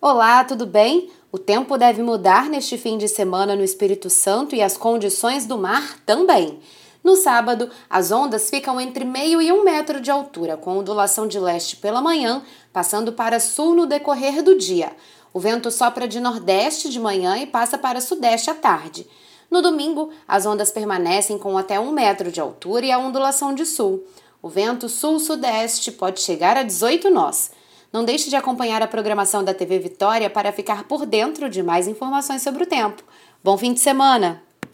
Olá, 0.00 0.44
tudo 0.44 0.64
bem? 0.64 1.10
O 1.32 1.38
tempo 1.38 1.76
deve 1.76 2.04
mudar 2.04 2.48
neste 2.48 2.78
fim 2.78 2.96
de 2.96 3.08
semana 3.08 3.56
no 3.56 3.64
Espírito 3.64 4.08
Santo 4.08 4.54
e 4.54 4.62
as 4.62 4.76
condições 4.76 5.44
do 5.44 5.58
mar 5.58 5.98
também. 6.06 6.60
No 7.02 7.16
sábado, 7.16 7.68
as 7.90 8.12
ondas 8.12 8.48
ficam 8.48 8.80
entre 8.80 9.04
meio 9.04 9.42
e 9.42 9.50
um 9.50 9.64
metro 9.64 10.00
de 10.00 10.08
altura, 10.08 10.56
com 10.56 10.78
ondulação 10.78 11.26
de 11.26 11.40
leste 11.40 11.74
pela 11.74 12.00
manhã, 12.00 12.44
passando 12.72 13.12
para 13.12 13.40
sul 13.40 13.74
no 13.74 13.86
decorrer 13.86 14.40
do 14.40 14.56
dia. 14.56 14.92
O 15.34 15.40
vento 15.40 15.68
sopra 15.68 16.06
de 16.06 16.20
nordeste 16.20 16.88
de 16.90 17.00
manhã 17.00 17.36
e 17.36 17.44
passa 17.44 17.76
para 17.76 18.00
sudeste 18.00 18.50
à 18.50 18.54
tarde. 18.54 19.04
No 19.50 19.60
domingo, 19.60 20.10
as 20.28 20.46
ondas 20.46 20.70
permanecem 20.70 21.36
com 21.36 21.58
até 21.58 21.80
um 21.80 21.90
metro 21.90 22.30
de 22.30 22.40
altura 22.40 22.86
e 22.86 22.92
a 22.92 23.00
ondulação 23.00 23.52
de 23.52 23.66
sul. 23.66 24.04
O 24.40 24.48
vento 24.48 24.88
sul-sudeste 24.88 25.90
pode 25.90 26.20
chegar 26.20 26.56
a 26.56 26.62
18 26.62 27.10
nós. 27.10 27.50
Não 27.92 28.04
deixe 28.04 28.28
de 28.28 28.36
acompanhar 28.36 28.82
a 28.82 28.86
programação 28.86 29.42
da 29.42 29.54
TV 29.54 29.78
Vitória 29.78 30.28
para 30.28 30.52
ficar 30.52 30.84
por 30.84 31.06
dentro 31.06 31.48
de 31.48 31.62
mais 31.62 31.88
informações 31.88 32.42
sobre 32.42 32.64
o 32.64 32.66
tempo. 32.66 33.02
Bom 33.42 33.56
fim 33.56 33.72
de 33.72 33.80
semana! 33.80 34.47